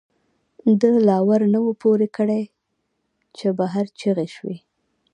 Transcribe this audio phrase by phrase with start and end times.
[0.79, 2.29] دَ لا ور نه وو پورې کړ،
[3.37, 4.57] چې بهر چغې شوې